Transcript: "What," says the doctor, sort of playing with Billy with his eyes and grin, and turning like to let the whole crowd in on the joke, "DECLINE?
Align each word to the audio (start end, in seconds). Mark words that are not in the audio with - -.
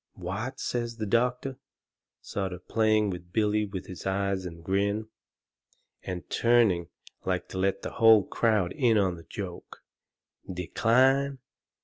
"What," 0.15 0.59
says 0.59 0.97
the 0.97 1.05
doctor, 1.05 1.57
sort 2.21 2.53
of 2.53 2.67
playing 2.67 3.11
with 3.11 3.31
Billy 3.31 3.67
with 3.67 3.85
his 3.85 4.07
eyes 4.07 4.47
and 4.47 4.63
grin, 4.63 5.09
and 6.01 6.27
turning 6.27 6.87
like 7.23 7.47
to 7.49 7.59
let 7.59 7.83
the 7.83 7.91
whole 7.91 8.23
crowd 8.23 8.71
in 8.71 8.97
on 8.97 9.13
the 9.13 9.27
joke, 9.29 9.83
"DECLINE? 10.51 11.37